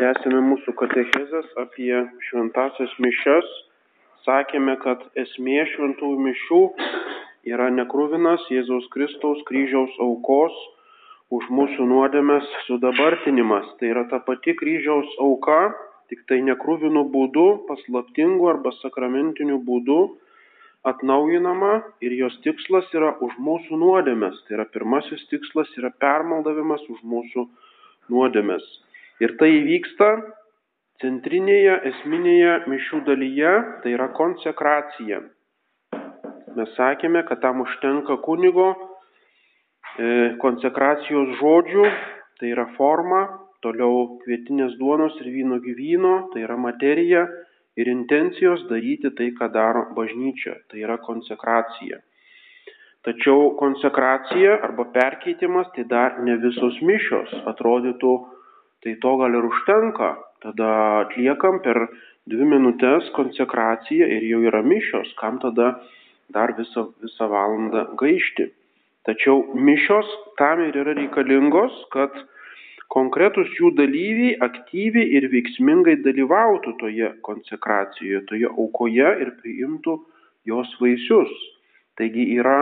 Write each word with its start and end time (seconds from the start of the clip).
Tęsime 0.00 0.38
mūsų 0.40 0.72
katechezės 0.80 1.48
apie 1.60 1.90
šventasias 2.24 2.92
mišes. 3.04 3.48
Sakėme, 4.24 4.78
kad 4.80 5.02
esmė 5.22 5.66
šventųjų 5.74 6.22
mišių 6.24 6.60
yra 7.52 7.66
nekrūvinas 7.74 8.46
Jėzaus 8.48 8.86
Kristaus 8.94 9.44
kryžiaus 9.50 9.92
aukos 10.00 10.56
už 11.36 11.50
mūsų 11.52 11.90
nuodėmės 11.92 12.48
sudabartinimas. 12.70 13.68
Tai 13.76 13.92
yra 13.92 14.06
ta 14.08 14.24
pati 14.24 14.56
kryžiaus 14.56 15.12
auka, 15.20 15.60
tik 16.08 16.24
tai 16.32 16.40
nekrūvinų 16.48 17.04
būdų, 17.12 17.46
paslaptingų 17.68 18.48
arba 18.56 18.72
sakramentinių 18.80 19.60
būdų 19.68 20.02
atnaujinama 20.88 21.74
ir 22.00 22.16
jos 22.24 22.40
tikslas 22.46 22.88
yra 22.96 23.18
už 23.20 23.36
mūsų 23.36 23.84
nuodėmės. 23.84 24.46
Tai 24.46 24.62
yra 24.62 24.70
pirmasis 24.72 25.28
tikslas 25.28 25.68
yra 25.76 25.92
permaldavimas 26.00 26.88
už 26.88 27.04
mūsų 27.04 27.50
nuodėmės. 28.08 28.64
Ir 29.20 29.36
tai 29.40 29.50
įvyksta 29.52 30.10
centrinėje 31.02 31.74
esminėje 31.90 32.54
mišių 32.72 33.02
dalyje, 33.08 33.52
tai 33.82 33.92
yra 33.96 34.08
konsekracija. 34.16 35.20
Mes 36.56 36.72
sakėme, 36.76 37.22
kad 37.28 37.40
tam 37.44 37.60
užtenka 37.64 38.16
kunigo 38.24 38.70
e, 38.72 40.34
konsekracijos 40.42 41.36
žodžių, 41.40 41.84
tai 42.40 42.50
yra 42.54 42.66
forma, 42.78 43.22
toliau 43.64 44.18
kvietinės 44.24 44.76
duonos 44.80 45.16
ir 45.22 45.30
vyno 45.36 45.60
gyvyno, 45.62 46.14
tai 46.32 46.44
yra 46.46 46.56
materija 46.56 47.26
ir 47.78 47.88
intencijos 47.92 48.66
daryti 48.72 49.12
tai, 49.16 49.30
ką 49.36 49.50
daro 49.52 49.86
bažnyčia, 49.96 50.56
tai 50.72 50.82
yra 50.84 50.98
konsekracija. 51.04 52.00
Tačiau 53.06 53.54
konsekracija 53.56 54.58
arba 54.66 54.84
perkeitimas 54.92 55.70
tai 55.76 55.86
dar 55.88 56.18
ne 56.24 56.36
visos 56.42 56.76
mišios. 56.84 57.30
Atrodytų, 57.48 58.12
tai 58.84 58.96
to 59.02 59.16
gal 59.20 59.34
ir 59.36 59.46
užtenka. 59.48 60.14
Tada 60.40 60.70
atliekam 61.04 61.60
per 61.64 61.86
dvi 62.30 62.46
minutės 62.48 63.10
konsekraciją 63.16 64.08
ir 64.16 64.24
jau 64.28 64.40
yra 64.48 64.62
mišios. 64.64 65.12
Kam 65.20 65.38
tada 65.42 65.74
dar 66.32 66.54
visą, 66.56 66.88
visą 67.04 67.28
valandą 67.28 67.90
gaišti? 68.00 68.48
Tačiau 69.08 69.42
mišios 69.56 70.08
tam 70.40 70.60
ir 70.64 70.76
yra 70.76 70.94
reikalingos, 70.96 71.76
kad 71.92 72.14
konkretus 72.92 73.48
jų 73.56 73.72
dalyviai 73.78 74.36
aktyviai 74.44 75.06
ir 75.16 75.28
veiksmingai 75.32 75.96
dalyvautų 76.04 76.74
toje 76.80 77.12
konsekracijoje, 77.26 78.24
toje 78.28 78.50
aukoje 78.50 79.12
ir 79.24 79.32
priimtų 79.40 79.96
jos 80.48 80.72
vaisius. 80.80 81.32
Taigi 82.00 82.26
yra 82.36 82.58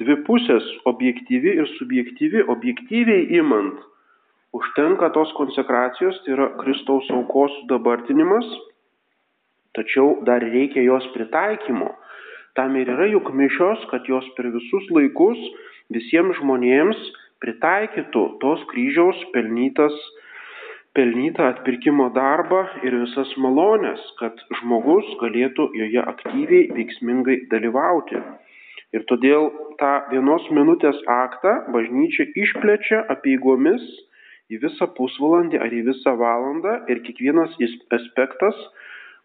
dvi 0.00 0.16
pusės- 0.26 0.66
objektyvi 0.92 1.56
ir 1.62 1.68
subjektyvi. 1.78 2.44
Objektyviai 2.54 3.26
imant, 3.40 3.80
užtenka 4.52 5.10
tos 5.14 5.32
konsekracijos, 5.38 6.18
tai 6.24 6.34
yra 6.34 6.48
Kristaus 6.60 7.06
aukos 7.14 7.54
dabartinimas, 7.70 8.46
tačiau 9.76 10.20
dar 10.26 10.42
reikia 10.42 10.82
jos 10.82 11.06
pritaikymo. 11.14 11.90
Tam 12.58 12.74
ir 12.76 12.90
yra 12.90 13.06
juk 13.12 13.30
mišios, 13.30 13.84
kad 13.90 14.06
jos 14.10 14.26
per 14.36 14.50
visus 14.50 14.88
laikus 14.90 15.38
visiems 15.94 16.38
žmonėms 16.40 16.98
pritaikytų 17.40 18.24
tos 18.42 18.64
kryžiaus 18.72 19.20
pelnytas, 19.34 19.94
pelnytą 20.98 21.46
atpirkimo 21.54 22.08
darbą 22.16 22.64
ir 22.82 22.96
visas 23.04 23.30
malonės, 23.38 24.02
kad 24.18 24.42
žmogus 24.58 25.06
galėtų 25.22 25.70
joje 25.78 26.02
aktyviai, 26.02 26.66
veiksmingai 26.74 27.44
dalyvauti. 27.52 28.18
Ir 28.90 29.06
todėl 29.06 29.52
tą 29.78 29.92
vienos 30.10 30.48
minutės 30.50 30.98
aktą 31.06 31.52
bažnyčia 31.70 32.26
išplečia 32.34 33.04
apieigomis 33.14 33.84
į 34.50 34.60
visą 34.64 34.90
pusvalandį 34.96 35.60
ar 35.62 35.72
į 35.72 35.84
visą 35.88 36.14
valandą 36.18 36.80
ir 36.90 37.02
kiekvienas 37.06 37.56
aspektas, 37.96 38.56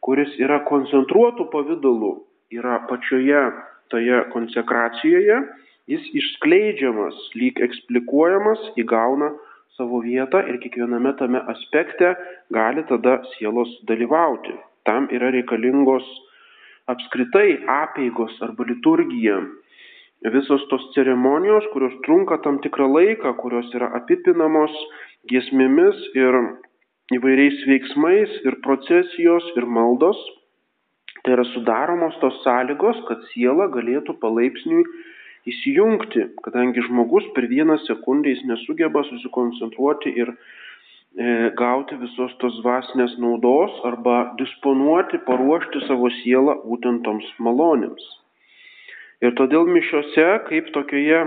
kuris 0.06 0.34
yra 0.38 0.62
koncentruotų 0.70 1.50
pavydalų, 1.54 2.14
yra 2.54 2.80
pačioje 2.90 3.46
toje 3.90 4.22
konsekracijoje 4.34 5.42
jis 5.90 6.06
išskleidžiamas, 6.18 7.18
lyg 7.38 7.60
eksplikuojamas, 7.62 8.62
įgauna 8.82 9.32
savo 9.78 10.02
vietą 10.06 10.42
ir 10.50 10.58
kiekviename 10.64 11.14
tame 11.20 11.42
aspekte 11.52 12.14
gali 12.54 12.86
tada 12.90 13.20
sielos 13.36 13.72
dalyvauti. 13.90 14.56
Tam 14.86 15.10
yra 15.14 15.32
reikalingos 15.36 16.06
apskritai 16.92 17.60
apeigos 17.82 18.38
arba 18.46 18.66
liturgija. 18.70 19.42
Visos 20.24 20.64
tos 20.72 20.86
ceremonijos, 20.96 21.66
kurios 21.74 21.94
trunka 22.06 22.40
tam 22.42 22.58
tikrą 22.64 22.88
laiką, 22.90 23.36
kurios 23.38 23.68
yra 23.78 23.92
apipinamos 24.00 24.74
giesmėmis 25.30 26.00
ir 26.18 26.38
įvairiais 27.14 27.60
veiksmais 27.70 28.32
ir 28.48 28.58
procesijos 28.66 29.46
ir 29.60 29.68
maldos, 29.70 30.18
tai 31.22 31.36
yra 31.36 31.46
sudaromos 31.52 32.18
tos 32.22 32.40
sąlygos, 32.46 33.04
kad 33.10 33.22
siela 33.34 33.68
galėtų 33.74 34.18
palaipsniui 34.22 34.86
įsijungti, 35.52 36.26
kadangi 36.46 36.82
žmogus 36.88 37.28
per 37.36 37.46
vieną 37.52 37.78
sekundę 37.86 38.34
jis 38.34 38.44
nesugeba 38.50 39.04
susikoncentruoti 39.06 40.14
ir 40.24 40.34
e, 40.34 40.38
gauti 41.60 41.98
visos 42.02 42.34
tos 42.42 42.58
dvasinės 42.64 43.18
naudos 43.22 43.78
arba 43.86 44.32
disponuoti, 44.42 45.22
paruošti 45.30 45.86
savo 45.86 46.10
sielą 46.24 46.62
būtent 46.66 47.06
toms 47.06 47.30
malonėms. 47.38 48.06
Ir 49.24 49.36
todėl 49.40 49.68
mišiose, 49.72 50.26
kaip 50.50 50.72
tokioje 50.76 51.22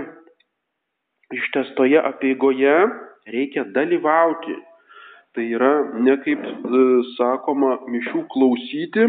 ištestoje 1.33 2.01
apieigoje, 2.01 2.75
reikia 3.29 3.65
dalyvauti. 3.73 4.57
Tai 5.37 5.45
yra 5.45 5.73
ne 6.01 6.15
kaip 6.23 6.41
e, 6.41 6.83
sakoma 7.15 7.77
mišių 7.89 8.25
klausyti. 8.33 9.07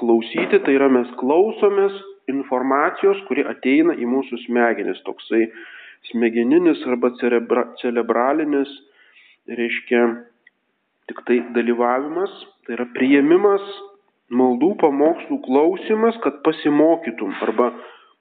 Klausyti 0.00 0.60
tai 0.64 0.76
yra 0.76 0.88
mes 0.92 1.08
klausomės 1.20 1.96
informacijos, 2.30 3.20
kuri 3.28 3.44
ateina 3.48 3.96
į 3.96 4.08
mūsų 4.08 4.40
smegenis, 4.44 5.00
toksai 5.06 5.48
smegeninis 6.10 6.80
arba 6.88 7.12
cerebra, 7.20 7.66
cerebralinis, 7.80 8.70
reiškia 9.48 10.04
tik 11.10 11.24
tai 11.26 11.40
dalyvavimas, 11.56 12.32
tai 12.64 12.76
yra 12.78 12.86
priėmimas 12.94 13.64
maldų 14.30 14.74
pamokslų 14.80 15.40
klausimas, 15.46 16.18
kad 16.24 16.42
pasimokytum, 16.46 17.34
arba 17.46 17.70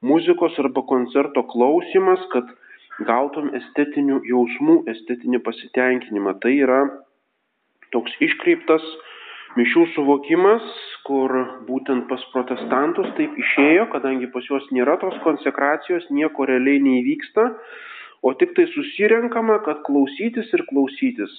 muzikos 0.02 0.58
arba 0.62 0.84
koncerto 0.90 1.44
klausimas, 1.52 2.24
kad 2.34 2.50
gautum 3.06 3.52
estetinių 3.56 4.22
jausmų, 4.28 4.82
estetinį 4.94 5.42
pasitenkinimą. 5.46 6.36
Tai 6.44 6.54
yra 6.56 6.82
toks 7.94 8.16
iškreiptas 8.26 8.86
mišių 9.58 9.86
suvokimas, 9.96 10.66
kur 11.08 11.32
būtent 11.68 12.08
pas 12.10 12.24
protestantus 12.34 13.10
taip 13.18 13.38
išėjo, 13.40 13.88
kadangi 13.94 14.30
pas 14.34 14.46
juos 14.50 14.68
nėra 14.76 14.98
tos 15.02 15.16
konsekracijos, 15.24 16.10
nieko 16.14 16.46
realiai 16.50 16.82
neįvyksta, 16.84 17.48
o 18.22 18.34
tik 18.38 18.54
tai 18.58 18.68
susirenkama, 18.74 19.62
kad 19.66 19.82
klausytis 19.88 20.52
ir 20.54 20.66
klausytis. 20.70 21.34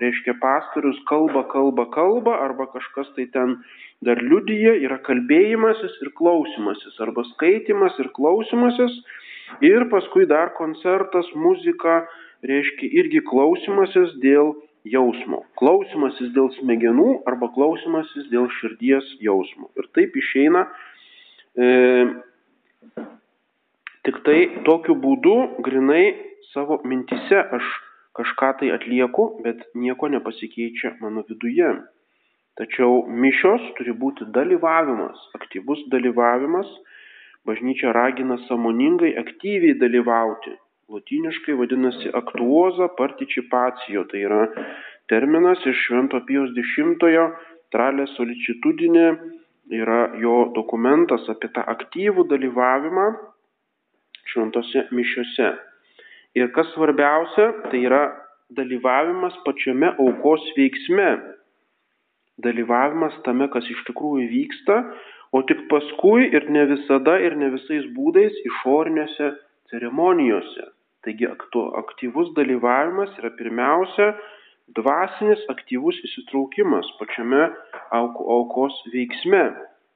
Reiškia, 0.00 0.34
pastorius 0.40 0.98
kalba, 1.08 1.46
kalba, 1.48 1.86
kalba, 1.94 2.36
arba 2.44 2.66
kažkas 2.68 3.08
tai 3.16 3.24
ten 3.32 3.56
dar 4.04 4.20
liudyje, 4.20 4.74
yra 4.84 4.98
kalbėjimasis 5.06 5.94
ir 6.04 6.10
klausimasis, 6.18 6.98
arba 7.00 7.24
skaitimas 7.30 7.96
ir 8.02 8.10
klausimasis, 8.18 8.98
ir 9.64 9.86
paskui 9.88 10.26
dar 10.28 10.52
koncertas, 10.58 11.30
muzika, 11.32 12.02
reiškia 12.44 12.92
irgi 13.00 13.22
klausimasis 13.24 14.12
dėl 14.20 14.52
jausmo. 14.86 15.42
Klausimasis 15.58 16.30
dėl 16.36 16.52
smegenų 16.58 17.22
arba 17.30 17.48
klausimasis 17.56 18.28
dėl 18.30 18.50
širdies 18.60 19.08
jausmo. 19.24 19.70
Ir 19.80 19.88
taip 19.96 20.14
išeina 20.20 20.66
e, 21.56 21.66
tik 24.06 24.20
tai 24.28 24.38
tokiu 24.68 25.00
būdu, 25.00 25.36
grinai 25.64 26.04
savo 26.52 26.78
mintise 26.84 27.40
aš 27.58 27.72
kažką 28.16 28.50
tai 28.60 28.72
atlieku, 28.74 29.28
bet 29.44 29.62
nieko 29.74 30.08
nepasikeičia 30.12 30.96
mano 31.00 31.24
viduje. 31.28 31.70
Tačiau 32.56 33.02
mišios 33.22 33.64
turi 33.76 33.92
būti 33.92 34.28
dalyvavimas, 34.36 35.18
aktyvus 35.38 35.82
dalyvavimas. 35.92 36.70
Bažnyčia 37.46 37.92
ragina 37.94 38.40
samoningai, 38.48 39.12
aktyviai 39.20 39.76
dalyvauti 39.78 40.56
Lotyniškai 40.88 41.54
vadinasi 41.58 42.10
aktuoza 42.14 42.86
participacijo, 42.98 44.04
tai 44.10 44.20
yra 44.22 44.42
terminas 45.10 45.64
iš 45.66 45.80
Švento 45.86 46.20
Pijos 46.28 46.52
X 46.62 46.84
tralė 47.74 48.06
solicitudinė, 48.12 49.06
yra 49.80 49.98
jo 50.22 50.36
dokumentas 50.54 51.26
apie 51.32 51.50
tą 51.56 51.64
aktyvų 51.74 52.28
dalyvavimą 52.30 53.06
šventose 54.30 54.86
mišiuose. 54.94 55.50
Ir 56.36 56.50
kas 56.52 56.68
svarbiausia, 56.74 57.48
tai 57.70 57.80
yra 57.88 58.02
dalyvavimas 58.52 59.36
pačiame 59.46 59.94
aukos 59.96 60.44
veiksme. 60.58 61.08
Dalyvavimas 62.44 63.16
tame, 63.24 63.48
kas 63.48 63.64
iš 63.72 63.80
tikrųjų 63.88 64.28
vyksta, 64.28 64.76
o 65.32 65.40
tik 65.48 65.64
paskui 65.72 66.28
ir 66.28 66.48
ne 66.52 66.66
visada 66.68 67.16
ir 67.24 67.36
ne 67.40 67.48
visais 67.54 67.86
būdais 67.96 68.36
išorinėse 68.50 69.32
ceremonijose. 69.72 70.68
Taigi 71.06 71.28
aktyvus 71.80 72.32
dalyvavimas 72.36 73.12
yra 73.20 73.30
pirmiausia 73.38 74.12
dvasinis 74.76 75.42
aktyvus 75.52 75.98
įsitraukimas 76.08 76.88
pačiame 77.00 77.48
aukos 77.94 78.76
veiksme. 78.92 79.44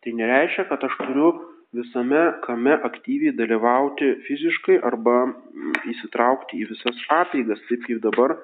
Tai 0.01 0.13
nereiškia, 0.17 0.65
kad 0.71 0.85
aš 0.87 0.95
turiu 1.03 1.33
visame 1.77 2.23
kame 2.45 2.75
aktyviai 2.89 3.37
dalyvauti 3.39 4.13
fiziškai 4.27 4.81
arba 4.91 5.17
mm, 5.27 5.75
įsitraukti 5.95 6.59
į 6.63 6.71
visas 6.73 7.03
apeigas, 7.15 7.61
taip 7.69 7.85
kaip 7.87 8.03
dabar 8.07 8.37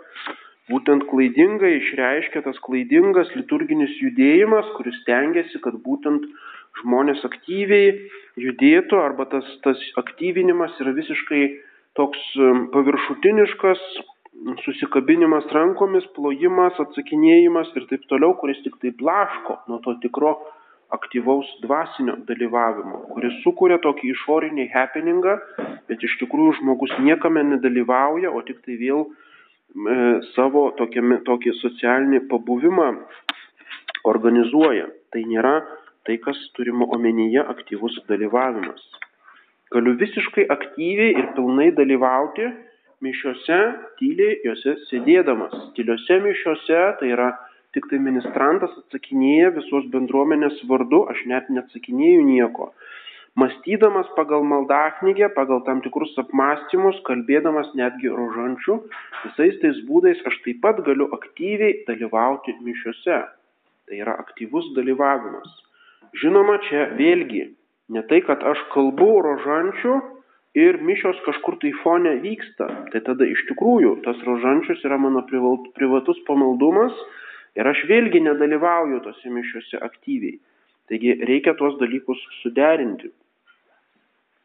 būtent 0.71 1.07
klaidingai 1.11 1.77
išreiškia 1.81 2.43
tas 2.47 2.59
klaidingas 2.67 3.31
liturginis 3.39 3.95
judėjimas, 4.03 4.71
kuris 4.79 4.99
tengiasi, 5.07 5.61
kad 5.63 5.79
būtent 5.83 6.27
žmonės 6.83 7.23
aktyviai 7.27 7.95
judėtų 8.41 8.99
arba 9.01 9.27
tas, 9.33 9.47
tas 9.65 9.81
aktyvinimas 10.03 10.75
yra 10.83 10.93
visiškai 10.97 11.43
toks 11.97 12.21
um, 12.39 12.67
paviršutiniškas 12.75 13.83
susikabinimas 14.65 15.47
rankomis, 15.55 16.05
plojimas, 16.17 16.77
atsakinėjimas 16.83 17.71
ir 17.79 17.87
taip 17.91 18.05
toliau, 18.11 18.35
kuris 18.39 18.61
tik 18.67 18.77
tai 18.83 18.93
blaško 18.99 19.63
nuo 19.71 19.81
to 19.85 19.97
tikro 20.03 20.35
aktyvaus 20.95 21.47
dvasinio 21.63 22.17
dalyvavimo, 22.29 23.03
kuris 23.15 23.41
sukuria 23.43 23.79
tokį 23.83 24.13
išorinį 24.13 24.69
happeningą, 24.75 25.37
bet 25.91 26.03
iš 26.07 26.19
tikrųjų 26.23 26.59
žmogus 26.61 26.95
niekame 27.03 27.43
nedalyvauja, 27.47 28.31
o 28.31 28.43
tik 28.47 28.63
tai 28.67 28.79
vėl 28.81 29.07
e, 29.07 29.97
savo 30.35 30.69
tokiame, 30.79 31.21
tokį 31.27 31.57
socialinį 31.61 32.23
pabuvimą 32.31 32.93
organizuoja. 34.07 34.87
Tai 35.11 35.25
nėra 35.27 35.57
tai, 36.07 36.21
kas 36.23 36.39
turima 36.55 36.87
omenyje 36.95 37.43
aktyvus 37.43 37.99
dalyvavimas. 38.11 38.83
Galiu 39.75 39.97
visiškai 39.99 40.47
aktyviai 40.55 41.17
ir 41.19 41.33
pilnai 41.35 41.73
dalyvauti 41.75 42.47
mišiuose, 43.03 43.59
tyliai 43.99 44.39
juose 44.45 44.77
sėdėdamas. 44.87 45.55
Tyliuose 45.77 46.21
mišiuose 46.23 46.83
tai 47.01 47.11
yra 47.11 47.33
tik 47.77 47.91
tai 47.93 48.01
ministrantas 48.01 48.73
atsakinėja 48.81 49.53
visos 49.59 49.87
bendruomenės 49.93 50.63
vardu, 50.71 51.05
aš 51.13 51.27
net 51.29 51.51
neatsakinėju 51.53 52.23
nieko. 52.25 52.71
Mąstydamas 53.37 54.09
pagal 54.17 54.47
maldaknygę, 54.49 55.29
pagal 55.37 55.61
tam 55.67 55.83
tikrus 55.85 56.15
apmąstymus, 56.23 57.03
kalbėdamas 57.05 57.69
netgi 57.77 58.09
rožančių, 58.09 58.79
visais 59.27 59.59
tais 59.61 59.83
būdais 59.91 60.23
aš 60.31 60.39
taip 60.47 60.63
pat 60.65 60.81
galiu 60.87 61.11
aktyviai 61.13 61.83
dalyvauti 61.85 62.57
mišiuose. 62.65 63.19
Tai 63.87 63.99
yra 64.01 64.17
aktyvus 64.25 64.73
dalyvavimas. 64.79 65.53
Žinoma, 66.17 66.57
čia 66.71 66.89
vėlgi 66.97 67.43
ne 67.93 68.03
tai, 68.09 68.23
kad 68.25 68.41
aš 68.41 68.65
kalbu 68.73 69.11
rožančių 69.29 69.99
ir 70.57 70.81
mišios 70.81 71.21
kažkur 71.29 71.61
tai 71.61 71.75
fone 71.83 72.17
vyksta. 72.25 72.71
Tai 72.89 73.05
tada 73.05 73.29
iš 73.29 73.45
tikrųjų 73.53 73.99
tas 74.09 74.17
rožančius 74.25 74.81
yra 74.89 74.97
mano 74.97 75.27
privatus 75.29 76.25
pamaldumas 76.25 76.97
ir 77.57 77.69
aš 77.73 77.85
vėlgi 77.91 78.23
nedalyvauju 78.25 79.03
tose 79.05 79.33
mišiuose 79.33 79.81
aktyviai. 79.89 80.39
Taigi 80.91 81.17
reikia 81.29 81.57
tuos 81.59 81.79
dalykus 81.81 82.21
suderinti. 82.43 83.11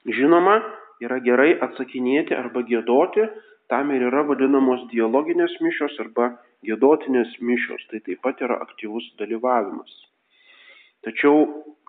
Žinoma, 0.10 0.58
yra 1.04 1.20
gerai 1.22 1.52
atsakinėti 1.62 2.34
arba 2.38 2.64
gėdoti, 2.66 3.28
tam 3.70 3.92
ir 3.94 4.08
yra 4.10 4.24
vadinamos 4.28 4.88
dialoginės 4.94 5.54
mišios 5.62 6.00
arba 6.02 6.32
gėdotinės 6.66 7.38
mišios. 7.42 7.84
Tai 7.92 8.02
taip 8.08 8.24
pat 8.26 8.42
yra 8.42 8.58
aktyvus 8.66 9.06
dalyvavimas. 9.22 9.92
Tačiau 11.06 11.46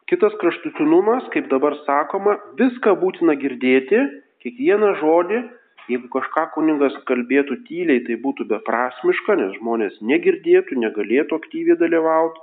kitas 0.08 0.36
kraštutinumas, 0.40 1.26
kaip 1.32 1.48
dabar 1.52 1.76
sakoma, 1.86 2.36
viską 2.60 2.94
būtina 3.00 3.36
girdėti, 3.40 4.04
kiekvieną 4.44 4.94
žodį, 5.00 5.42
jeigu 5.90 6.08
kažką 6.12 6.46
kuningas 6.54 6.94
kalbėtų 7.08 7.58
tyliai, 7.66 8.02
tai 8.06 8.18
būtų 8.22 8.46
beprasmiška, 8.50 9.36
nes 9.40 9.56
žmonės 9.58 9.98
negirdėtų, 10.04 10.78
negalėtų 10.84 11.38
aktyviai 11.40 11.78
dalyvauti. 11.80 12.40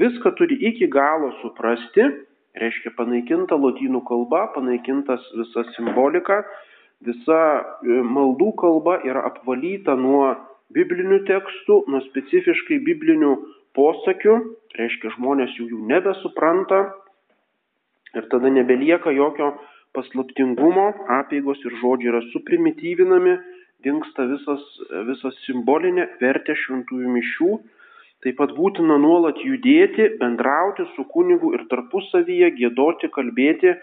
Viską 0.00 0.32
turi 0.38 0.56
iki 0.70 0.86
galo 0.86 1.32
suprasti, 1.40 2.06
reiškia 2.58 2.94
panaikinta 2.96 3.58
lotynų 3.58 4.04
kalba, 4.06 4.46
panaikintas 4.54 5.24
visa 5.38 5.64
simbolika, 5.74 6.44
visa 7.06 7.40
e, 7.82 8.00
maldų 8.06 8.52
kalba 8.60 9.00
yra 9.06 9.24
apvalyta 9.30 9.96
nuo 9.98 10.30
biblinių 10.74 11.24
tekstų, 11.26 11.82
nuo 11.90 12.00
specifiškai 12.06 12.78
biblinių 12.86 13.34
posakių, 13.74 14.36
reiškia 14.78 15.14
žmonės 15.16 15.56
jų, 15.58 15.68
jų 15.74 15.82
nebesupranta 15.90 16.84
ir 18.14 18.26
tada 18.30 18.50
nebelieka 18.50 19.12
jokio 19.14 19.52
paslaptingumo, 19.96 20.90
apėgos 21.20 21.60
ir 21.66 21.76
žodžiai 21.80 22.12
yra 22.12 22.22
suprimityvinami, 22.30 23.36
dinksta 23.84 24.26
visas, 24.30 24.64
visas 25.08 25.38
simbolinė 25.46 26.06
vertė 26.20 26.56
šventųjų 26.62 27.14
mišių, 27.16 27.50
taip 28.24 28.36
pat 28.40 28.52
būtina 28.56 28.98
nuolat 29.00 29.40
judėti, 29.44 30.10
bendrauti 30.20 30.86
su 30.94 31.06
kunigu 31.14 31.54
ir 31.56 31.64
tarpusavyje, 31.72 32.52
gėdoti, 32.58 33.10
kalbėti, 33.14 33.74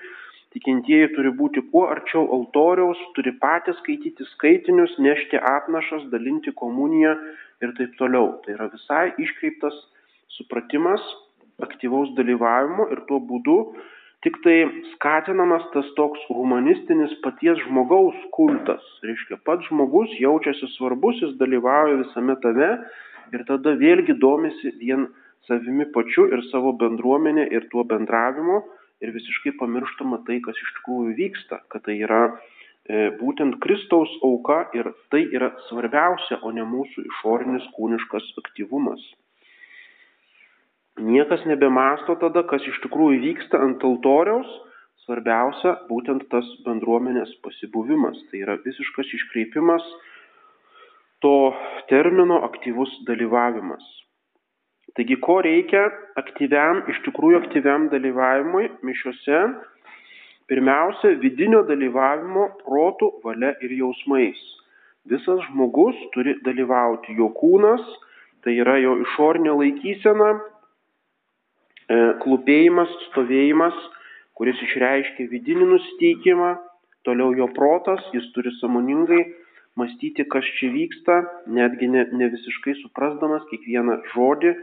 tikintieji 0.55 1.11
turi 1.15 1.33
būti 1.41 1.63
kuo 1.71 1.87
arčiau 1.91 2.23
altoriaus, 2.37 3.01
turi 3.17 3.33
patys 3.41 3.77
skaityti 3.81 4.25
skaitinius, 4.33 4.95
nešti 5.01 5.41
atnašas, 5.41 6.07
dalinti 6.13 6.53
komuniją 6.61 7.17
ir 7.65 7.73
taip 7.79 7.97
toliau. 7.99 8.37
Tai 8.45 8.55
yra 8.55 8.69
visai 8.73 9.11
iškreiptas 9.21 9.75
supratimas 10.37 11.03
aktyvaus 11.65 12.13
dalyvavimo 12.17 12.87
ir 12.93 13.01
tuo 13.09 13.19
būdu 13.19 13.57
tik 14.25 14.39
tai 14.45 14.57
skatinamas 14.93 15.65
tas 15.73 15.87
toks 15.99 16.23
humanistinis 16.31 17.13
paties 17.23 17.59
žmogaus 17.65 18.17
kultas. 18.35 18.83
Reiškia, 19.05 19.39
pats 19.45 19.67
žmogus 19.69 20.13
jaučiasi 20.21 20.71
svarbus, 20.75 21.21
jis 21.23 21.37
dalyvauja 21.41 22.01
visame 22.01 22.37
tave 22.43 22.71
ir 23.35 23.45
tada 23.49 23.75
vėlgi 23.79 24.17
domisi 24.21 24.73
vien 24.81 25.07
savimi 25.47 25.87
pačiu 25.95 26.27
ir 26.33 26.43
savo 26.51 26.73
bendruomenė 26.81 27.47
ir 27.55 27.69
tuo 27.71 27.85
bendravimu 27.87 28.61
ir 29.03 29.13
visiškai 29.13 29.53
pamirštama 29.59 30.23
tai, 30.27 30.41
kas 30.43 30.57
iš 30.57 30.77
tikrųjų 30.79 31.17
vyksta, 31.19 31.61
kad 31.71 31.85
tai 31.85 31.99
yra 32.01 32.23
E, 32.87 33.09
būtent 33.19 33.57
Kristaus 33.63 34.11
auka 34.23 34.61
ir 34.77 34.87
tai 35.11 35.25
yra 35.35 35.49
svarbiausia, 35.67 36.39
o 36.47 36.53
ne 36.55 36.63
mūsų 36.63 37.03
išorinis 37.09 37.65
kūniškas 37.75 38.29
aktyvumas. 38.39 39.01
Niekas 40.97 41.43
nebemasto 41.45 42.15
tada, 42.21 42.43
kas 42.49 42.63
iš 42.65 42.79
tikrųjų 42.85 43.19
vyksta 43.21 43.59
ant 43.61 43.83
altoriaus, 43.85 44.49
svarbiausia 45.05 45.75
būtent 45.89 46.25
tas 46.31 46.47
bendruomenės 46.65 47.35
pasibuvimas. 47.45 48.17
Tai 48.31 48.41
yra 48.41 48.57
visiškas 48.65 49.13
iškreipimas 49.19 49.85
to 51.21 51.53
termino 51.91 52.41
aktyvus 52.49 52.91
dalyvavimas. 53.09 53.85
Taigi, 54.97 55.19
ko 55.21 55.39
reikia 55.45 55.85
aktyviam, 56.17 56.81
iš 56.89 57.03
tikrųjų 57.05 57.43
aktyviam 57.43 57.85
dalyvavimui 57.93 58.71
mišiuose, 58.85 59.41
Pirmiausia, 60.47 61.17
vidinio 61.19 61.59
dalyvavimo 61.67 62.45
protų, 62.61 63.09
valia 63.25 63.49
ir 63.65 63.73
jausmais. 63.81 64.39
Visas 65.11 65.41
žmogus 65.49 65.97
turi 66.13 66.37
dalyvauti, 66.45 67.15
jo 67.19 67.27
kūnas, 67.35 67.83
tai 68.45 68.53
yra 68.63 68.77
jo 68.79 68.93
išorinė 69.03 69.57
laikysena, 69.59 70.29
klūpėjimas, 72.23 72.93
stovėjimas, 73.09 73.75
kuris 74.37 74.59
išreiškia 74.67 75.27
vidinį 75.31 75.69
nusiteikimą, 75.71 76.53
toliau 77.07 77.31
jo 77.37 77.47
protas, 77.55 78.03
jis 78.13 78.27
turi 78.35 78.51
samoningai 78.59 79.21
mąstyti, 79.79 80.25
kas 80.27 80.45
čia 80.57 80.71
vyksta, 80.73 81.21
netgi 81.47 81.87
ne, 81.93 82.03
ne 82.11 82.27
visiškai 82.33 82.75
suprasdamas 82.81 83.45
kiekvieną 83.51 84.01
žodį, 84.13 84.55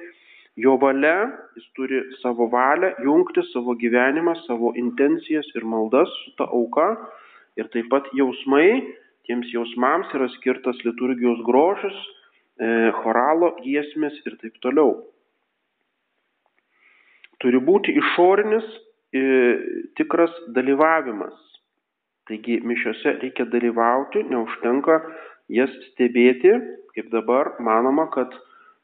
Jo 0.55 0.77
valia, 0.79 1.33
jis 1.59 1.65
turi 1.75 1.99
savo 2.21 2.47
valią, 2.47 2.93
jungti 3.03 3.43
savo 3.51 3.75
gyvenimą, 3.75 4.37
savo 4.47 4.71
intencijas 4.79 5.49
ir 5.59 5.65
maldas 5.67 6.11
su 6.23 6.31
ta 6.39 6.47
auka. 6.47 6.93
Ir 7.59 7.67
taip 7.75 7.89
pat 7.91 8.07
jausmai, 8.15 8.85
tiems 9.27 9.51
jausmams 9.51 10.15
yra 10.15 10.29
skirtas 10.37 10.79
liturgijos 10.87 11.43
grožis, 11.47 11.99
e, 12.59 12.69
choralo 13.01 13.51
giesmės 13.65 14.15
ir 14.27 14.39
taip 14.43 14.63
toliau. 14.63 14.95
Turi 17.45 17.61
būti 17.61 17.93
išorinis 18.01 18.65
e, 19.13 19.23
tikras 20.01 20.33
dalyvavimas. 20.57 21.37
Taigi 22.25 22.57
mišiose 22.65 23.19
reikia 23.21 23.45
dalyvauti, 23.53 24.23
neužtenka 24.33 24.97
jas 25.53 25.73
stebėti, 25.91 26.55
kaip 26.97 27.11
dabar 27.13 27.53
manoma, 27.61 28.07
kad 28.15 28.33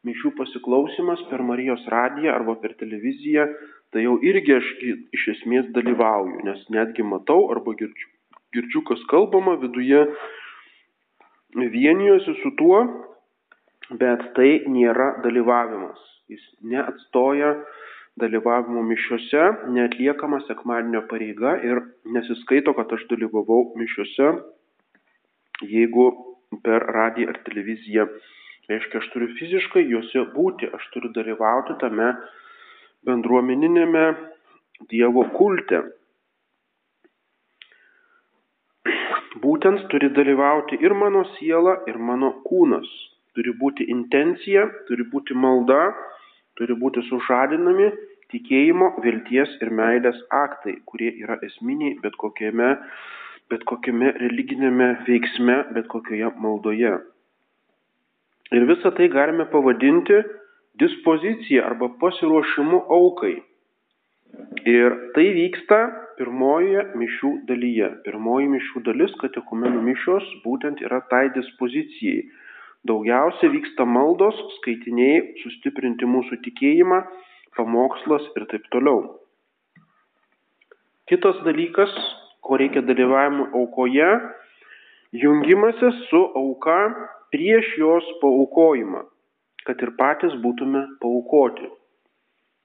mišių 0.05 0.35
pasiklausimas 0.37 1.23
per 1.31 1.40
Marijos 1.45 1.87
radiją 1.93 2.35
arba 2.35 2.59
per 2.61 2.76
televiziją, 2.81 3.47
tai 3.93 4.05
jau 4.05 4.19
irgi 4.25 4.59
aš 4.59 4.69
iš 5.17 5.26
esmės 5.37 5.73
dalyvauju, 5.76 6.45
nes 6.47 6.61
netgi 6.73 7.05
matau 7.05 7.49
arba 7.55 7.75
girdžiu, 7.81 8.09
girdžiu 8.55 8.85
kas 8.93 9.02
kalbama 9.11 9.57
viduje, 9.62 10.05
vienijuosi 11.57 12.37
su 12.43 12.52
tuo, 12.61 12.85
bet 13.99 14.23
tai 14.37 14.50
nėra 14.71 15.17
dalyvavimas. 15.25 15.99
Jis 16.31 16.43
neatstoja 16.62 17.57
dalyvavimo 18.21 18.83
mišiuose, 18.87 19.47
neatliekama 19.77 20.43
sekmadienio 20.49 21.05
pareiga 21.11 21.57
ir 21.67 21.83
nesiskaito, 22.17 22.75
kad 22.79 22.93
aš 22.97 23.07
dalyvavau 23.12 23.73
mišiuose, 23.81 24.35
jeigu 25.71 26.11
per 26.65 26.85
radiją 26.97 27.33
ar 27.33 27.41
televiziją 27.47 28.07
Reiškia, 28.71 29.00
aš 29.03 29.07
turiu 29.11 29.27
fiziškai 29.35 29.81
juose 29.91 30.21
būti, 30.31 30.69
aš 30.77 30.85
turiu 30.95 31.09
dalyvauti 31.15 31.75
tame 31.81 32.12
bendruomeninėme 33.09 34.05
Dievo 34.93 35.25
kulte. 35.35 35.81
Būtent 39.43 39.83
turi 39.91 40.12
dalyvauti 40.15 40.79
ir 40.87 40.95
mano 41.03 41.25
siela, 41.33 41.81
ir 41.91 41.99
mano 41.99 42.31
kūnas. 42.47 42.87
Turi 43.35 43.57
būti 43.59 43.89
intencija, 43.91 44.69
turi 44.87 45.09
būti 45.11 45.35
malda, 45.35 45.91
turi 46.61 46.79
būti 46.79 47.03
sužadinami 47.09 47.91
tikėjimo, 48.32 48.94
vilties 49.04 49.52
ir 49.62 49.70
meilės 49.75 50.18
aktai, 50.34 50.78
kurie 50.88 51.10
yra 51.22 51.38
esminiai 51.46 51.96
bet 52.02 52.16
kokiame, 52.20 52.72
bet 53.50 53.64
kokiame 53.68 54.12
religinėme 54.22 54.90
veiksme, 55.08 55.56
bet 55.76 55.88
kokioje 55.92 56.32
maldoje. 56.42 56.99
Ir 58.50 58.66
visą 58.66 58.90
tai 58.96 59.06
galime 59.12 59.46
pavadinti 59.50 60.22
dispozicija 60.82 61.66
arba 61.68 61.90
pasiruošimu 62.00 62.84
aukai. 62.96 63.37
Ir 64.70 64.94
tai 65.14 65.26
vyksta 65.34 65.78
pirmojoje 66.18 66.82
mišių 67.00 67.30
dalyje. 67.49 67.88
Pirmoji 68.04 68.50
mišių 68.54 68.82
dalis, 68.87 69.14
katekumenų 69.22 69.82
mišios, 69.87 70.26
būtent 70.44 70.82
yra 70.84 71.00
tai 71.12 71.28
dispozicijai. 71.37 72.26
Daugiausia 72.88 73.50
vyksta 73.52 73.84
maldos, 73.84 74.37
skaitiniai, 74.58 75.34
sustiprinti 75.42 76.08
mūsų 76.08 76.40
tikėjimą, 76.46 77.00
pamokslas 77.57 78.26
ir 78.37 78.47
taip 78.50 78.66
toliau. 78.75 79.04
Kitas 81.11 81.40
dalykas, 81.47 81.90
ko 82.47 82.59
reikia 82.61 82.83
dalyvavimo 82.87 83.49
aukoje, 83.59 84.11
jungimasis 85.23 85.97
su 86.11 86.21
auka 86.38 86.78
prieš 87.35 87.66
jos 87.78 88.07
paukojimą, 88.23 89.02
kad 89.66 89.83
ir 89.83 89.95
patys 89.99 90.37
būtume 90.45 90.85
paukoti. 91.02 91.66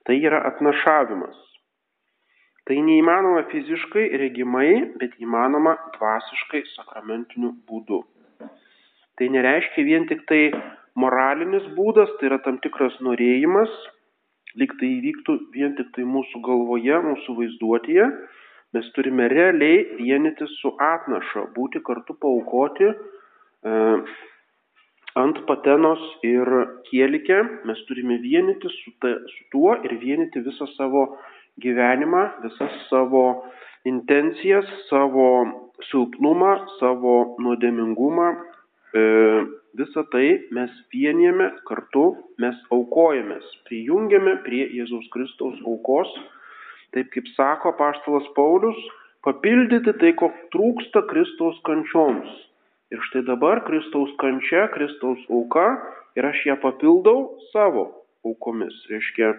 Tai 0.06 0.18
yra 0.22 0.44
atnašavimas. 0.52 1.38
Tai 2.66 2.78
neįmanoma 2.82 3.44
fiziškai, 3.50 4.08
regimai, 4.22 4.70
bet 5.02 5.18
įmanoma 5.22 5.76
dvasiškai, 5.98 6.64
sakramentiniu 6.76 7.52
būdu. 7.70 8.02
Tai 9.18 9.28
nereiškia 9.34 9.86
vien 9.86 10.08
tik 10.10 10.24
tai 10.30 10.50
moralinis 10.98 11.66
būdas, 11.78 12.10
tai 12.18 12.32
yra 12.32 12.40
tam 12.46 12.58
tikras 12.64 12.98
norėjimas, 13.06 13.70
lyg 14.60 14.76
tai 14.80 14.90
įvyktų 15.00 15.38
vien 15.56 15.76
tik 15.78 15.92
tai 15.96 16.06
mūsų 16.08 16.42
galvoje, 16.46 17.00
mūsų 17.10 17.36
vaizduotėje, 17.40 18.08
mes 18.76 18.88
turime 18.96 19.28
realiai 19.32 19.84
vienyti 20.00 20.48
su 20.58 20.74
atnaša, 20.82 21.50
būti 21.56 21.82
kartu 21.86 22.16
paukoti 22.20 22.90
e, 22.92 23.76
ant 25.20 25.42
patenos 25.48 26.02
ir 26.28 26.50
kielikė, 26.90 27.42
mes 27.68 27.84
turime 27.90 28.20
vienyti 28.24 28.72
su, 28.82 28.96
ta, 29.04 29.16
su 29.32 29.48
tuo 29.54 29.76
ir 29.88 29.96
vienyti 30.02 30.44
visą 30.44 30.68
savo 30.76 31.06
gyvenimą, 31.64 32.26
visas 32.44 32.74
savo 32.90 33.46
intencijas, 33.88 34.68
savo 34.90 35.30
silpnumą, 35.90 36.56
savo 36.80 37.36
nuodėmingumą, 37.44 38.32
e, 38.96 39.06
visą 39.80 40.04
tai 40.14 40.28
mes 40.56 40.72
vienijame 40.94 41.50
kartu, 41.70 42.06
mes 42.42 42.58
aukojamės, 42.76 43.46
prijungiame 43.68 44.38
prie 44.46 44.64
Jėzaus 44.78 45.10
Kristaus 45.14 45.60
aukos, 45.68 46.12
taip 46.96 47.12
kaip 47.14 47.28
sako 47.36 47.76
paštalas 47.80 48.28
Paulius, 48.38 48.80
papildyti 49.26 49.96
tai, 50.00 50.14
ko 50.20 50.32
trūksta 50.56 51.06
Kristaus 51.12 51.60
kančioms. 51.68 52.32
Ir 52.94 53.02
štai 53.10 53.26
dabar 53.28 53.64
Kristaus 53.68 54.12
kančia, 54.22 54.68
Kristaus 54.74 55.22
auka 55.34 55.68
ir 56.16 56.28
aš 56.30 56.46
ją 56.48 56.60
papildau 56.62 57.36
savo 57.52 57.90
aukomis. 58.26 58.76
Reiškia, 58.92 59.34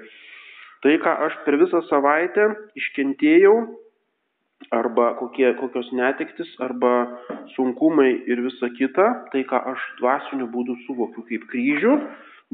Tai, 0.85 0.93
ką 1.03 1.13
aš 1.27 1.37
per 1.43 1.57
visą 1.59 1.81
savaitę 1.89 2.45
iškentėjau, 2.79 3.55
arba 4.71 5.15
kokie, 5.19 5.49
kokios 5.61 5.91
netiktis, 5.93 6.49
arba 6.61 6.93
sunkumai 7.55 8.11
ir 8.27 8.43
visa 8.45 8.71
kita, 8.79 9.07
tai, 9.33 9.45
ką 9.49 9.61
aš 9.73 9.85
dvasiniu 10.01 10.49
būdu 10.53 10.77
suvokiu 10.87 11.25
kaip 11.29 11.47
kryžių, 11.53 11.95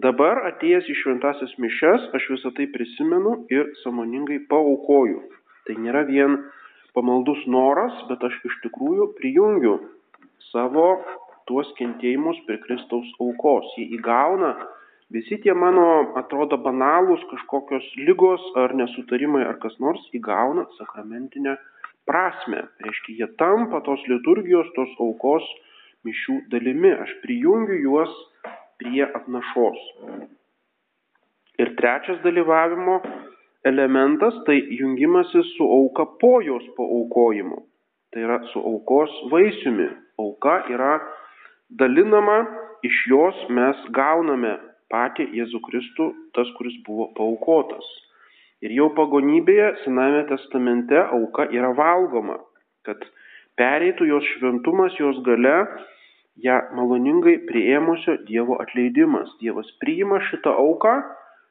dabar 0.03 0.43
atėjęs 0.51 0.91
į 0.93 0.99
šventasias 1.03 1.55
mišes, 1.63 2.11
aš 2.17 2.29
visą 2.35 2.53
tai 2.57 2.69
prisimenu 2.75 3.39
ir 3.55 3.73
samoningai 3.83 4.43
paaukoju. 4.51 5.23
Tai 5.67 5.79
nėra 5.79 6.05
vien 6.09 6.39
pamaldus 6.97 7.43
noras, 7.47 7.97
bet 8.11 8.23
aš 8.29 8.39
iš 8.51 8.61
tikrųjų 8.67 9.13
prijungiu 9.19 9.79
savo 10.51 11.01
tuos 11.49 11.71
kentėjimus 11.79 12.39
prie 12.47 12.59
Kristaus 12.67 13.09
aukos. 13.21 13.73
Jie 13.79 13.89
įgauna 13.99 14.57
Visi 15.13 15.37
tie 15.45 15.53
mano, 15.53 16.15
atrodo, 16.17 16.57
banalūs 16.65 17.21
kažkokios 17.29 17.85
lygos 18.01 18.45
ar 18.57 18.73
nesutarimai 18.73 19.43
ar 19.45 19.59
kas 19.61 19.75
nors 19.85 20.01
įgauna 20.17 20.65
sakramentinę 20.79 21.53
prasme. 22.09 22.67
Reiškia, 22.85 23.17
jie 23.19 23.29
tampa 23.41 23.83
tos 23.87 24.03
liturgijos, 24.11 24.71
tos 24.77 24.93
aukos 25.01 25.47
mišių 26.07 26.39
dalimi. 26.53 26.93
Aš 27.05 27.13
prijungiu 27.25 27.79
juos 27.87 28.15
prie 28.81 29.05
atnašos. 29.07 29.83
Ir 31.63 31.75
trečias 31.79 32.19
dalyvavimo 32.25 33.01
elementas 33.65 34.35
tai 34.47 34.59
jungimasis 34.79 35.55
su 35.57 35.67
auka 35.79 36.07
po 36.21 36.41
jos 36.43 36.65
paaukojimo. 36.77 37.63
Tai 38.11 38.25
yra 38.27 38.41
su 38.53 38.61
aukos 38.61 39.13
vaisiumi. 39.31 39.89
Auka 40.19 40.63
yra 40.71 40.99
dalinama, 41.79 42.43
iš 42.83 42.97
jos 43.09 43.39
mes 43.49 43.79
gauname 43.97 44.57
patį 44.93 45.29
Jėzų 45.39 45.61
Kristų, 45.67 46.09
tas, 46.37 46.51
kuris 46.59 46.75
buvo 46.87 47.09
paukotas. 47.17 47.87
Ir 48.63 48.75
jau 48.77 48.93
pagonybėje, 48.95 49.73
Sename 49.83 50.23
testamente, 50.29 50.99
auka 51.17 51.49
yra 51.51 51.73
valgoma, 51.75 52.39
kad 52.87 53.03
pereitų 53.59 54.07
jos 54.07 54.29
šventumas, 54.37 54.95
jos 55.01 55.19
gale, 55.27 55.57
ją 56.43 56.61
maloningai 56.79 57.41
priėmusio 57.49 58.21
Dievo 58.29 58.61
atleidimas. 58.63 59.35
Dievas 59.43 59.69
priima 59.83 60.21
šitą 60.31 60.55
auką, 60.63 60.95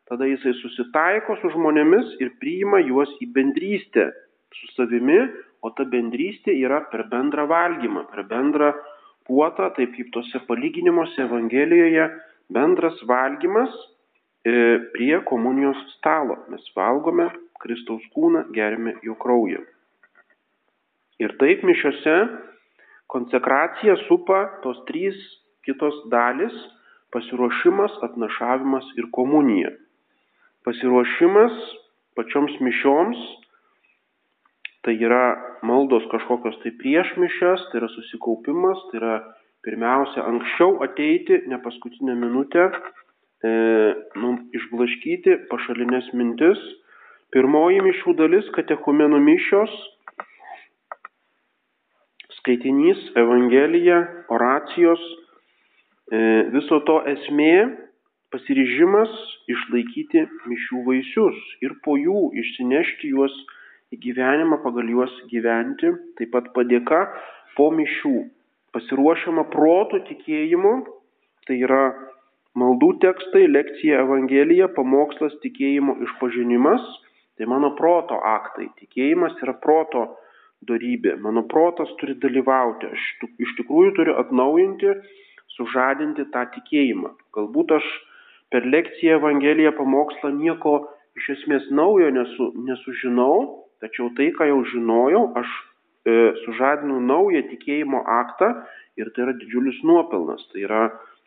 tada 0.08 0.27
jisai 0.30 0.56
susitaiko 0.62 1.36
su 1.41 1.51
žmonėmis 1.53 2.15
ir 2.24 2.34
priima 2.39 2.80
juos 2.84 3.12
į 3.24 3.27
bendrystę 3.36 4.08
su 4.56 4.72
savimi, 4.77 5.20
o 5.62 5.70
ta 5.75 5.84
bendrystė 5.86 6.56
yra 6.63 6.82
per 6.91 7.06
bendrą 7.12 7.46
valgymą, 7.51 8.08
per 8.12 8.24
bendrą 8.32 8.72
puotą, 9.27 9.70
taip 9.75 9.94
kaip 9.96 10.10
tose 10.15 10.41
palyginimuose 10.48 11.27
Evangelijoje 11.27 12.08
bendras 12.51 12.98
valgymas 13.08 13.75
prie 14.43 15.19
komunijos 15.25 15.77
stalo. 15.98 16.38
Mes 16.50 16.63
valgome 16.75 17.29
Kristaus 17.62 18.03
kūną, 18.15 18.48
gerime 18.55 18.95
jo 19.05 19.15
kraują. 19.21 19.62
Ir 21.21 21.36
taip 21.38 21.62
mišiose 21.67 22.15
konsekracija 23.12 23.98
supa 24.07 24.39
tos 24.63 24.79
trys 24.88 25.17
kitos 25.65 25.98
dalis- 26.10 26.55
pasiruošimas, 27.13 28.00
atnašavimas 28.07 28.86
ir 28.98 29.12
komunija. 29.12 29.69
Pasiruošimas 30.65 31.53
pačioms 32.15 32.57
mišioms 32.60 33.19
tai 34.81 34.95
yra 34.98 35.25
maldos 35.62 36.05
kažkokios 36.10 36.57
tai 36.63 36.71
prieš 36.79 37.13
mišes, 37.17 37.67
tai 37.69 37.81
yra 37.81 37.89
susikaupimas, 37.93 38.79
tai 38.89 38.98
yra 39.01 39.15
pirmiausia 39.62 40.25
anksčiau 40.25 40.81
ateiti, 40.86 41.43
ne 41.48 41.57
paskutinę 41.62 42.15
minutę, 42.17 42.63
e, 42.65 43.00
nu, 43.43 44.36
išblaškyti 44.53 45.38
pašalinės 45.50 46.12
mintis. 46.13 46.62
Pirmoji 47.31 47.79
mišių 47.81 48.13
dalis- 48.19 48.50
katechumenų 48.57 49.17
mišios, 49.24 49.71
skaitinys, 52.41 53.00
evangelija, 53.15 54.01
oracijos, 54.29 55.01
e, 56.12 56.19
viso 56.51 56.81
to 56.86 57.00
esmė- 57.07 57.77
pasiryžimas 58.33 59.12
išlaikyti 59.48 60.27
mišių 60.48 60.83
vaisius 60.86 61.38
ir 61.62 61.75
po 61.83 61.98
jų 61.98 62.31
išsinešti 62.41 63.10
juos 63.15 63.33
į 63.91 64.00
gyvenimą, 64.05 64.62
pagal 64.63 64.88
juos 64.88 65.12
gyventi, 65.31 65.91
taip 66.17 66.31
pat 66.31 66.53
padėka 66.53 67.12
po 67.57 67.71
mišių 67.71 68.29
pasiruošiama 68.74 69.50
protų 69.51 70.00
tikėjimu, 70.07 70.74
tai 71.48 71.60
yra 71.65 71.91
maldų 72.60 72.91
tekstai, 73.03 73.46
lekcija 73.50 74.01
Evangelija, 74.05 74.67
pamokslas 74.75 75.36
tikėjimo 75.43 75.98
išpažinimas, 76.08 76.84
tai 77.38 77.48
mano 77.50 77.72
proto 77.77 78.20
aktai. 78.34 78.70
Tikėjimas 78.81 79.38
yra 79.43 79.55
proto 79.63 80.08
darybė. 80.67 81.15
Mano 81.24 81.46
protas 81.50 81.89
turi 82.01 82.17
dalyvauti. 82.22 82.91
Aš 82.91 83.08
iš 83.41 83.55
tikrųjų 83.60 83.96
turiu 83.98 84.17
atnaujinti, 84.22 84.93
sužadinti 85.58 86.27
tą 86.34 86.46
tikėjimą. 86.55 87.15
Galbūt 87.36 87.75
aš 87.79 87.89
per 88.53 88.67
lekciją 88.67 89.17
Evangeliją 89.22 89.74
pamokslą 89.79 90.36
nieko 90.38 90.77
iš 91.17 91.34
esmės 91.38 91.67
naujo 91.72 92.12
nesu, 92.13 92.51
nesužinau, 92.67 93.65
tačiau 93.84 94.12
tai, 94.15 94.29
ką 94.36 94.48
jau 94.51 94.62
žinojau, 94.75 95.25
aš 95.41 95.51
E, 96.01 96.34
sužadinu 96.41 96.98
naują 97.05 97.43
tikėjimo 97.46 98.00
aktą 98.10 98.48
ir 98.98 99.12
tai 99.13 99.27
yra 99.27 99.34
didžiulis 99.38 99.84
nuopelnas. 99.86 100.41
Tai 100.50 100.63
yra 100.65 100.79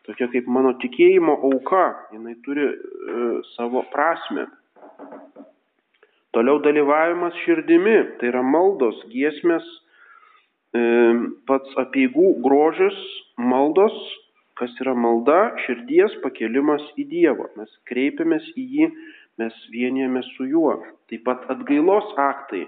tokia 0.05 0.27
kaip 0.33 0.47
mano 0.51 0.75
tikėjimo 0.81 1.37
auka, 1.49 1.85
jinai 2.13 2.35
turi 2.45 2.67
e, 2.67 2.75
savo 3.55 3.83
prasme. 3.93 4.47
Toliau 6.35 6.59
dalyvavimas 6.63 7.35
širdimi, 7.45 7.95
tai 8.19 8.29
yra 8.33 8.43
maldos, 8.43 8.99
giesmės, 9.11 9.65
e, 10.75 10.83
pats 11.47 11.75
apieigų 11.85 12.35
grožis, 12.43 12.97
maldos, 13.39 13.95
kas 14.59 14.71
yra 14.83 14.95
malda, 14.95 15.39
širdies 15.65 16.15
pakelimas 16.23 16.83
į 16.99 17.07
Dievą. 17.11 17.49
Mes 17.59 17.71
kreipiamės 17.89 18.47
į 18.55 18.65
jį, 18.77 18.89
mes 19.41 19.55
vienijamės 19.73 20.27
su 20.35 20.47
juo. 20.47 20.77
Taip 21.11 21.25
pat 21.27 21.43
atgailos 21.51 22.11
aktai. 22.19 22.65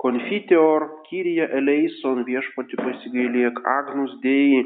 Konfiteor, 0.00 0.86
Kyrija 1.08 1.50
eleison, 1.58 2.22
viešpati 2.24 2.78
pasigailėk, 2.80 3.60
Agnus 3.68 4.14
dėjai, 4.24 4.62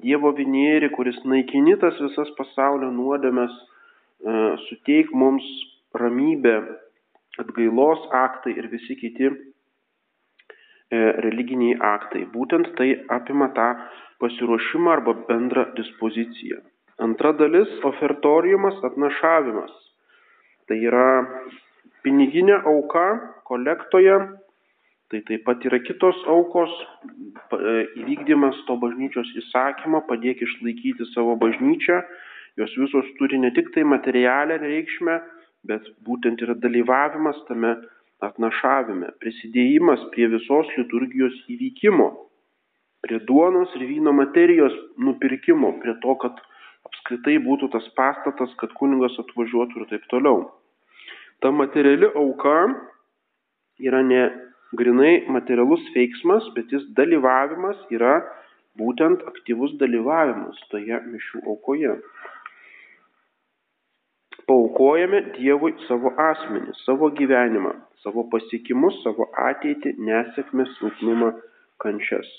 Dievo 0.00 0.32
vinėri, 0.32 0.88
kuris 0.88 1.18
naikini 1.28 1.76
tas 1.80 1.98
visas 2.00 2.30
pasaulio 2.38 2.88
nuodėmes, 2.94 3.52
e, 4.24 4.36
suteik 4.68 5.12
mums 5.12 5.44
ramybę, 6.00 6.54
atgailos 7.42 8.06
aktai 8.16 8.54
ir 8.56 8.70
visi 8.72 8.96
kiti 8.96 9.28
e, 9.28 9.36
religiniai 11.26 11.76
aktai. 11.92 12.24
Būtent 12.32 12.72
tai 12.78 12.88
apima 13.12 13.50
tą 13.56 13.68
pasiruošimą 14.24 14.94
arba 14.96 15.14
bendrą 15.28 15.66
dispoziciją. 15.76 16.62
Antra 17.02 17.32
dalis- 17.36 17.68
ofertoriumas, 17.90 18.80
atnašavimas. 18.88 19.72
Tai 20.68 20.78
yra 20.88 21.08
piniginė 22.04 22.62
auka 22.64 23.06
kolektoje 23.44 24.16
Tai 25.12 25.20
taip 25.28 25.42
pat 25.44 25.60
yra 25.68 25.76
kitos 25.84 26.16
aukos, 26.32 26.72
e, 27.52 27.72
įvykdymas 28.00 28.62
to 28.64 28.78
bažnyčios 28.80 29.28
įsakymo, 29.42 29.98
padėk 30.08 30.40
išlaikyti 30.46 31.04
savo 31.10 31.34
bažnyčią, 31.36 31.98
jos 32.56 32.72
visos 32.80 33.10
turi 33.18 33.36
ne 33.42 33.50
tik 33.52 33.68
tai 33.74 33.84
materialę 33.84 34.56
reikšmę, 34.62 35.16
bet 35.68 35.84
būtent 36.06 36.40
yra 36.46 36.56
dalyvavimas 36.62 37.42
tame 37.50 37.74
atnašavime, 38.24 39.10
prisidėjimas 39.20 40.06
prie 40.14 40.30
visos 40.32 40.70
liturgijos 40.78 41.36
įvykimo, 41.52 42.08
prie 43.04 43.18
duonos 43.28 43.74
ir 43.76 43.84
vyno 43.90 44.14
materijos 44.16 44.72
nupirkimo, 44.96 45.74
prie 45.82 45.92
to, 46.00 46.14
kad 46.22 46.40
apskritai 46.88 47.36
būtų 47.44 47.68
tas 47.74 47.84
pastatas, 48.00 48.56
kad 48.62 48.72
kunigas 48.80 49.20
atvažiuotų 49.20 49.82
ir 49.82 49.90
taip 49.92 50.08
toliau. 50.08 50.46
Ta 51.44 51.52
materiali 51.52 52.08
auka 52.16 52.56
yra 53.82 54.00
ne 54.06 54.22
grinai 54.78 55.24
materialus 55.28 55.82
veiksmas, 55.94 56.48
bet 56.56 56.72
jis 56.72 56.84
dalyvavimas 56.96 57.78
yra 57.94 58.20
būtent 58.80 59.24
aktyvus 59.28 59.74
dalyvavimas 59.80 60.60
toje 60.72 61.00
mišių 61.12 61.42
aukoje. 61.52 61.96
Paukojame 64.48 65.20
Dievui 65.36 65.74
savo 65.86 66.12
asmenį, 66.18 66.74
savo 66.82 67.12
gyvenimą, 67.18 67.76
savo 68.02 68.24
pasiekimus, 68.32 68.98
savo 69.04 69.28
ateitį, 69.38 69.94
nesėkmės, 70.08 70.72
silpnumą, 70.80 71.30
kančias. 71.84 72.30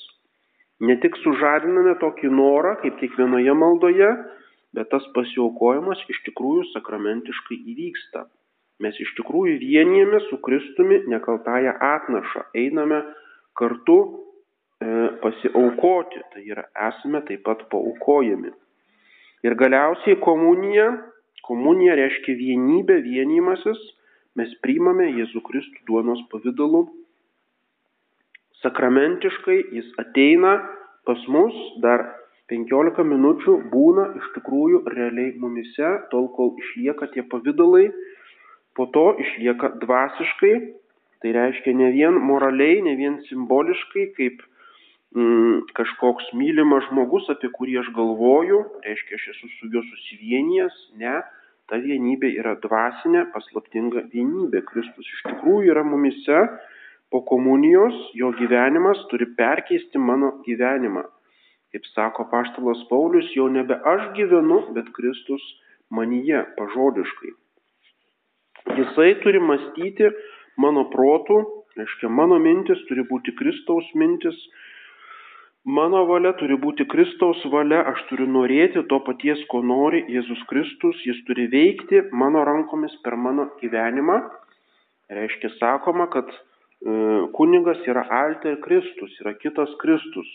Ne 0.83 0.97
tik 0.99 1.15
sužadiname 1.21 1.95
tokį 2.01 2.31
norą, 2.33 2.75
kaip 2.81 2.97
kiekvienoje 2.99 3.53
maldoje, 3.55 4.09
bet 4.75 4.89
tas 4.91 5.05
pasiaukojimas 5.15 6.01
iš 6.11 6.19
tikrųjų 6.27 6.65
sakramentiškai 6.73 7.59
įvyksta. 7.73 8.25
Mes 8.81 8.97
iš 8.99 9.11
tikrųjų 9.19 9.59
vienijame 9.61 10.19
su 10.29 10.39
Kristumi 10.41 11.03
nekaltąją 11.11 11.75
atnašą, 11.77 12.47
einame 12.57 13.03
kartu 13.59 13.97
e, 14.03 14.87
pasiaukoti, 15.21 16.23
tai 16.33 16.45
yra 16.49 16.65
esame 16.89 17.21
taip 17.27 17.43
pat 17.45 17.67
paukojami. 17.69 18.53
Ir 19.45 19.55
galiausiai 19.59 20.17
komunija, 20.23 20.87
komunija 21.45 21.97
reiškia 21.99 22.33
vienybė, 22.39 22.97
vienimasis, 23.05 23.79
mes 24.39 24.53
priimame 24.65 25.11
Jėzų 25.11 25.43
Kristų 25.45 25.85
duonos 25.89 26.23
pavydalu. 26.31 26.87
Sakramentiškai 28.63 29.59
jis 29.75 29.89
ateina 30.01 30.55
pas 31.05 31.19
mus 31.27 31.53
dar 31.83 32.07
15 32.51 33.03
minučių 33.07 33.57
būna 33.71 34.07
iš 34.19 34.31
tikrųjų 34.37 34.83
realiai 34.95 35.35
mumise, 35.39 35.89
tol 36.11 36.29
kol 36.35 36.55
išlieka 36.63 37.11
tie 37.13 37.23
pavydalai 37.27 37.89
po 38.77 38.87
to 38.93 39.05
išlieka 39.21 39.75
dvasiškai, 39.83 40.55
tai 41.21 41.31
reiškia 41.35 41.75
ne 41.77 41.91
vien 41.95 42.17
moraliai, 42.29 42.81
ne 42.85 42.95
vien 42.99 43.19
simboliškai, 43.29 44.07
kaip 44.17 44.41
mm, 45.15 45.69
kažkoks 45.77 46.33
mylimas 46.37 46.87
žmogus, 46.89 47.29
apie 47.31 47.51
kurį 47.53 47.79
aš 47.83 47.93
galvoju, 47.95 48.59
reiškia 48.85 49.19
aš 49.19 49.29
esu 49.35 49.49
su 49.55 49.71
juo 49.73 49.85
susivienijęs, 49.91 50.79
ne, 50.99 51.21
ta 51.71 51.79
vienybė 51.79 52.33
yra 52.41 52.57
dvasinė, 52.63 53.27
paslaptinga 53.33 54.07
vienybė. 54.13 54.63
Kristus 54.67 55.09
iš 55.15 55.25
tikrųjų 55.29 55.71
yra 55.71 55.85
mumise, 55.87 56.41
po 57.13 57.21
komunijos 57.29 57.95
jo 58.17 58.31
gyvenimas 58.39 59.05
turi 59.11 59.29
perkeisti 59.37 60.01
mano 60.01 60.33
gyvenimą. 60.47 61.05
Kaip 61.73 61.85
sako 61.93 62.25
paštalas 62.29 62.81
Paulius, 62.89 63.29
jau 63.37 63.47
nebe 63.53 63.77
aš 63.93 64.11
gyvenu, 64.17 64.59
bet 64.75 64.91
Kristus 64.97 65.45
manyje 65.93 66.43
pažodiškai. 66.57 67.33
Jisai 68.71 69.15
turi 69.23 69.41
mąstyti 69.43 70.07
mano 70.63 70.85
protų, 70.93 71.39
reiškia, 71.75 72.09
mano 72.09 72.37
mintis 72.39 72.79
turi 72.87 73.03
būti 73.09 73.33
Kristaus 73.35 73.89
mintis, 73.99 74.37
mano 75.65 76.05
valia 76.07 76.31
turi 76.39 76.55
būti 76.59 76.85
Kristaus 76.87 77.41
valia, 77.51 77.81
aš 77.91 78.05
turiu 78.09 78.27
norėti 78.29 78.85
to 78.87 78.99
paties, 79.03 79.43
ko 79.51 79.59
nori 79.65 80.05
Jėzus 80.15 80.45
Kristus, 80.47 81.01
jis 81.03 81.19
turi 81.27 81.49
veikti 81.51 82.05
mano 82.11 82.45
rankomis 82.47 82.95
per 83.03 83.19
mano 83.19 83.49
gyvenimą. 83.59 84.21
Reiškia, 85.13 85.51
sakoma, 85.59 86.07
kad 86.13 86.31
e, 86.31 86.37
kunigas 87.35 87.83
yra 87.87 88.07
alter 88.07 88.55
Kristus, 88.63 89.11
yra 89.21 89.35
kitas 89.43 89.75
Kristus, 89.83 90.29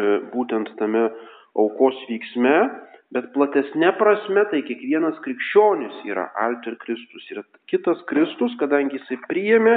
e, 0.00 0.18
būtent 0.32 0.72
tame 0.80 1.10
aukos 1.54 2.00
vyksme 2.08 2.56
Bet 3.14 3.28
platesnė 3.30 3.92
prasme, 3.94 4.42
tai 4.50 4.64
kiekvienas 4.66 5.20
krikščionis 5.22 6.00
yra 6.10 6.24
alter 6.44 6.74
Kristus. 6.82 7.26
Yra 7.30 7.44
kitas 7.70 8.00
Kristus, 8.10 8.56
kadangi 8.58 8.98
jisai 8.98 9.20
priėmė 9.28 9.76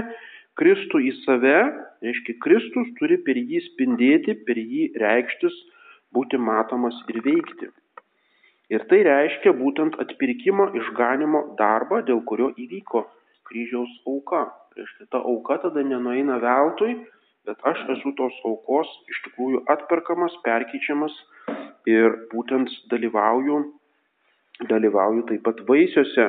Kristų 0.57 1.03
į 1.05 1.11
save, 1.21 1.57
reiškia, 2.01 2.33
Kristus 2.41 2.89
turi 2.97 3.19
per 3.21 3.37
jį 3.37 3.61
spindėti, 3.67 4.33
per 4.47 4.57
jį 4.57 4.87
reikštis, 5.03 5.53
būti 6.17 6.39
matomas 6.41 6.97
ir 7.13 7.21
veikti. 7.27 7.69
Ir 8.73 8.87
tai 8.89 9.03
reiškia 9.05 9.53
būtent 9.59 9.99
atpirkimo 10.01 10.71
išganimo 10.81 11.43
darbą, 11.61 12.01
dėl 12.09 12.23
kurio 12.25 12.49
įvyko 12.57 13.05
kryžiaus 13.47 13.93
auka. 14.09 14.47
Reiškia, 14.79 15.11
ta 15.13 15.21
auka 15.21 15.61
tada 15.61 15.85
nenueina 15.85 16.41
veltui, 16.41 16.97
bet 17.45 17.61
aš 17.69 17.85
esu 17.93 18.17
tos 18.17 18.33
aukos 18.49 18.89
iš 19.13 19.21
tikrųjų 19.29 19.61
atperkamas, 19.77 20.33
perkyčiamas 20.41 21.13
ir 21.87 22.17
būtent 22.33 22.71
dalyvauju, 22.91 23.61
dalyvauju 24.69 25.25
taip 25.29 25.43
pat 25.45 25.61
vaisiuose 25.69 26.27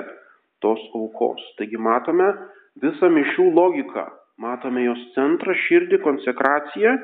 tos 0.63 0.83
aukos. 0.95 1.43
Taigi 1.59 1.81
matome 1.81 2.29
visą 2.83 3.11
mišių 3.15 3.49
logiką, 3.57 4.07
matome 4.43 4.85
jos 4.87 5.03
centrą, 5.17 5.57
širdį, 5.67 6.01
konsekraciją 6.05 6.95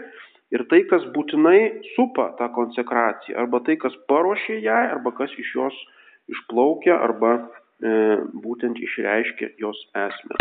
ir 0.55 0.67
tai, 0.71 0.85
kas 0.91 1.07
būtinai 1.17 1.59
supa 1.95 2.31
tą 2.39 2.51
konsekraciją, 2.55 3.39
arba 3.43 3.63
tai, 3.67 3.79
kas 3.81 3.97
paruošė 4.11 4.61
ją, 4.63 4.81
arba 4.97 5.15
kas 5.19 5.35
iš 5.41 5.55
jos 5.59 5.85
išplaukia, 6.31 6.97
arba 7.05 7.37
e, 7.37 7.95
būtent 8.47 8.79
išreiškia 8.81 9.55
jos 9.61 9.81
esmę. 10.07 10.39